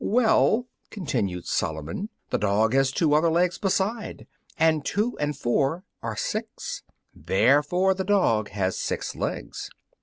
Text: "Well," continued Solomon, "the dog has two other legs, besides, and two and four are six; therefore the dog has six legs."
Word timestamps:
"Well," 0.03 0.65
continued 0.89 1.45
Solomon, 1.45 2.09
"the 2.31 2.39
dog 2.39 2.73
has 2.73 2.91
two 2.91 3.13
other 3.13 3.29
legs, 3.29 3.59
besides, 3.59 4.23
and 4.57 4.83
two 4.83 5.15
and 5.19 5.37
four 5.37 5.83
are 6.01 6.17
six; 6.17 6.81
therefore 7.13 7.93
the 7.93 8.03
dog 8.03 8.49
has 8.49 8.79
six 8.79 9.15
legs." 9.15 9.69